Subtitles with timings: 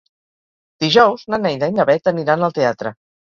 [0.85, 2.95] Dijous na Neida i na Bet aniran al teatre.